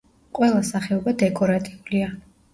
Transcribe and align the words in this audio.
ყველა 0.37 0.61
სახეობა 0.69 1.13
დეკორატიულია. 1.25 2.11